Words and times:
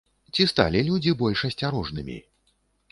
Ці 0.33 0.47
сталі 0.51 0.79
людзі 0.89 1.15
больш 1.21 1.47
асцярожнымі? 1.51 2.17